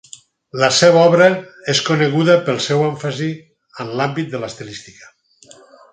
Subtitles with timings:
[0.61, 1.27] La seva obra
[1.73, 3.29] és coneguda pel seu èmfasi
[3.85, 5.17] en l'àmbit de l'estilística.